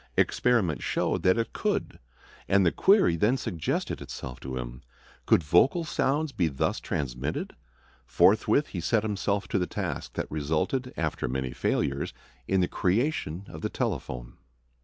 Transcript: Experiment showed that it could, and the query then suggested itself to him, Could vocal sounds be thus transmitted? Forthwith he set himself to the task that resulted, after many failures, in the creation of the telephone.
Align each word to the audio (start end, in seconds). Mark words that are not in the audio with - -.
Experiment 0.17 0.81
showed 0.81 1.21
that 1.21 1.37
it 1.37 1.53
could, 1.53 1.99
and 2.47 2.65
the 2.65 2.71
query 2.71 3.15
then 3.15 3.37
suggested 3.37 4.01
itself 4.01 4.39
to 4.39 4.57
him, 4.57 4.81
Could 5.27 5.43
vocal 5.43 5.83
sounds 5.83 6.31
be 6.31 6.47
thus 6.47 6.79
transmitted? 6.79 7.55
Forthwith 8.07 8.69
he 8.69 8.79
set 8.79 9.03
himself 9.03 9.47
to 9.49 9.59
the 9.59 9.67
task 9.67 10.13
that 10.13 10.25
resulted, 10.31 10.91
after 10.97 11.27
many 11.27 11.51
failures, 11.51 12.15
in 12.47 12.61
the 12.61 12.67
creation 12.67 13.45
of 13.47 13.61
the 13.61 13.69
telephone. 13.69 14.37